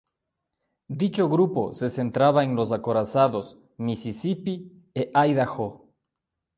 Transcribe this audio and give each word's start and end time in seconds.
Dicho 1.01 1.29
grupo 1.29 1.73
se 1.75 1.87
centraba 1.91 2.43
en 2.43 2.55
los 2.55 2.71
acorazados 2.71 3.59
"Mississippi" 3.77 4.83
e 4.95 5.11
"Idaho". 5.29 5.93